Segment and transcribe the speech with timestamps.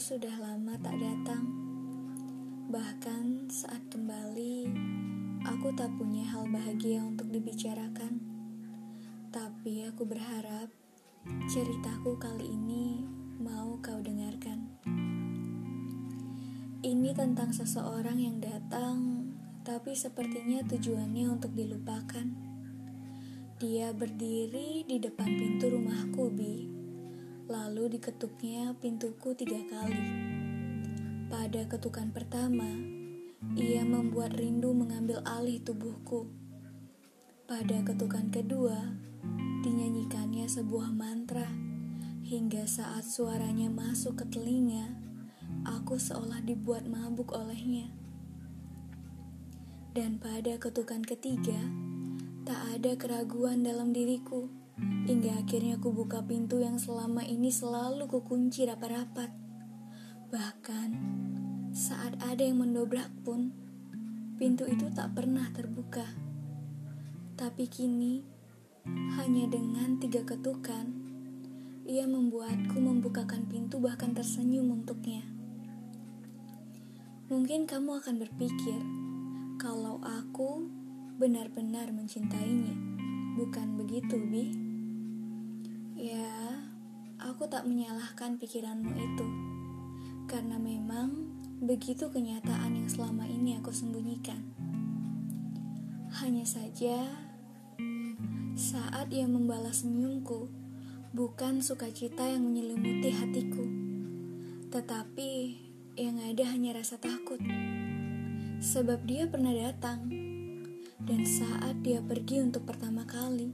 [0.00, 1.44] sudah lama tak datang.
[2.72, 4.72] Bahkan saat kembali,
[5.44, 8.16] aku tak punya hal bahagia untuk dibicarakan.
[9.28, 10.72] Tapi aku berharap
[11.44, 13.04] ceritaku kali ini
[13.36, 14.80] mau kau dengarkan.
[16.80, 19.28] Ini tentang seseorang yang datang,
[19.60, 22.26] tapi sepertinya tujuannya untuk dilupakan.
[23.60, 26.81] Dia berdiri di depan pintu rumahku, Bi
[27.52, 30.00] Lalu diketuknya pintuku tiga kali.
[31.28, 32.64] Pada ketukan pertama,
[33.52, 36.32] ia membuat rindu mengambil alih tubuhku.
[37.44, 38.96] Pada ketukan kedua,
[39.60, 41.44] dinyanyikannya sebuah mantra
[42.24, 44.96] hingga saat suaranya masuk ke telinga,
[45.68, 47.92] aku seolah dibuat mabuk olehnya.
[49.92, 51.60] Dan pada ketukan ketiga,
[52.48, 58.64] tak ada keraguan dalam diriku Hingga akhirnya aku buka pintu yang selama ini selalu kukunci
[58.64, 59.28] rapat-rapat.
[60.32, 60.90] Bahkan
[61.76, 63.52] saat ada yang mendobrak pun,
[64.40, 66.08] pintu itu tak pernah terbuka.
[67.36, 68.24] Tapi kini,
[69.20, 70.88] hanya dengan tiga ketukan,
[71.84, 75.26] ia membuatku membukakan pintu bahkan tersenyum untuknya.
[77.28, 78.80] Mungkin kamu akan berpikir,
[79.60, 80.68] kalau aku
[81.20, 82.74] benar-benar mencintainya.
[83.38, 84.71] Bukan begitu, Bi?
[87.42, 89.26] Aku tak menyalahkan pikiranmu itu.
[90.30, 91.26] Karena memang
[91.58, 94.46] begitu kenyataan yang selama ini aku sembunyikan.
[96.22, 97.02] Hanya saja,
[98.54, 100.54] saat ia membalas senyumku,
[101.10, 103.66] bukan sukacita yang menyelimuti hatiku,
[104.70, 105.58] tetapi
[105.98, 107.42] yang ada hanya rasa takut.
[108.62, 110.06] Sebab dia pernah datang,
[111.02, 113.50] dan saat dia pergi untuk pertama kali,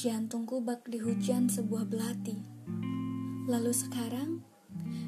[0.00, 2.56] Jantungku bak di hujan sebuah belati.
[3.48, 4.44] Lalu sekarang,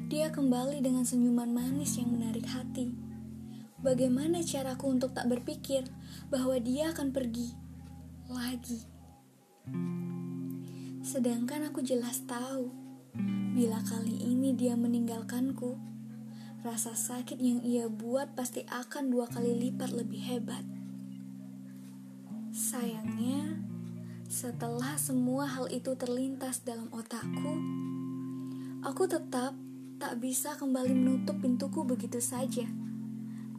[0.09, 2.89] dia kembali dengan senyuman manis yang menarik hati.
[3.85, 5.85] Bagaimana caraku untuk tak berpikir
[6.33, 7.53] bahwa dia akan pergi
[8.25, 8.81] lagi?
[11.05, 12.73] Sedangkan aku jelas tahu,
[13.53, 15.77] bila kali ini dia meninggalkanku,
[16.65, 20.65] rasa sakit yang ia buat pasti akan dua kali lipat lebih hebat.
[22.49, 23.61] Sayangnya,
[24.25, 27.61] setelah semua hal itu terlintas dalam otakku,
[28.81, 29.53] aku tetap
[30.01, 32.65] tak bisa kembali menutup pintuku begitu saja.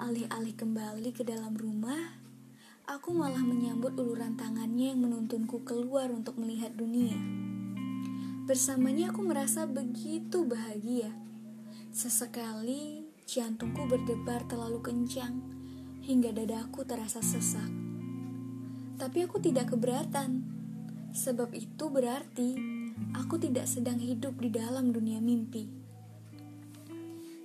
[0.02, 2.18] Alih-alih kembali ke dalam rumah,
[2.90, 7.14] aku malah menyambut uluran tangannya yang menuntunku keluar untuk melihat dunia.
[8.50, 11.14] Bersamanya aku merasa begitu bahagia.
[11.94, 15.38] Sesekali jantungku berdebar terlalu kencang
[16.02, 17.70] hingga dadaku terasa sesak.
[18.98, 20.52] Tapi aku tidak keberatan
[21.12, 22.56] Sebab itu berarti
[23.12, 25.68] aku tidak sedang hidup di dalam dunia mimpi.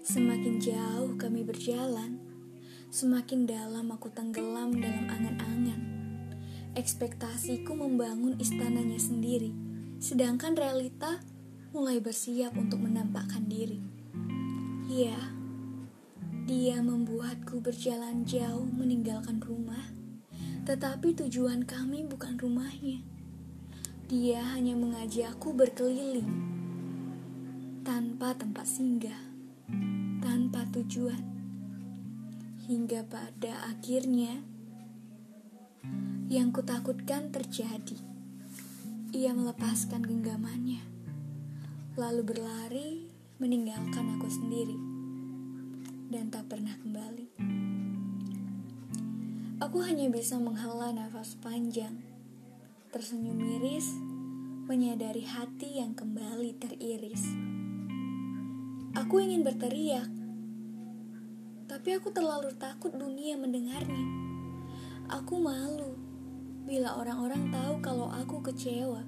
[0.07, 2.19] Semakin jauh kami berjalan,
[2.87, 5.81] semakin dalam aku tenggelam dalam angan-angan.
[6.79, 9.51] Ekspektasiku membangun istananya sendiri,
[9.99, 11.19] sedangkan realita
[11.75, 13.83] mulai bersiap untuk menampakkan diri.
[14.87, 15.19] Ya,
[16.47, 19.83] dia membuatku berjalan jauh meninggalkan rumah,
[20.63, 23.16] tetapi tujuan kami bukan rumahnya
[24.07, 26.31] dia hanya mengajakku berkeliling
[27.83, 29.19] tanpa tempat singgah,
[30.23, 31.19] tanpa tujuan,
[32.71, 34.39] hingga pada akhirnya
[36.31, 37.99] yang kutakutkan terjadi.
[39.11, 40.87] Ia melepaskan genggamannya,
[41.99, 43.11] lalu berlari
[43.43, 44.79] meninggalkan aku sendiri,
[46.15, 47.27] dan tak pernah kembali.
[49.59, 52.06] Aku hanya bisa menghela nafas panjang
[52.97, 53.93] tersenyum miris,
[54.65, 57.29] menyadari hati yang kembali teriris.
[58.97, 60.09] Aku ingin berteriak,
[61.69, 64.01] tapi aku terlalu takut dunia mendengarnya.
[65.13, 65.93] Aku malu
[66.65, 69.05] bila orang-orang tahu kalau aku kecewa.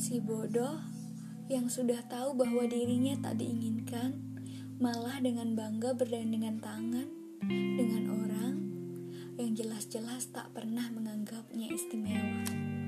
[0.00, 0.80] Si bodoh
[1.52, 4.16] yang sudah tahu bahwa dirinya tak diinginkan,
[4.80, 7.04] malah dengan bangga berdandengan tangan
[7.52, 8.51] dengan orang
[9.62, 12.81] jelas-jelas tak pernah menganggapnya istimewa.